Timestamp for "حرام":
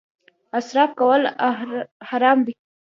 2.09-2.37